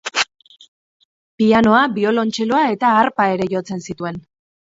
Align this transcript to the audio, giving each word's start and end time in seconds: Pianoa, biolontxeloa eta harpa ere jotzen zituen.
Pianoa, 1.41 1.83
biolontxeloa 1.99 2.63
eta 2.77 2.93
harpa 3.01 3.27
ere 3.37 3.49
jotzen 3.55 3.87
zituen. 3.91 4.21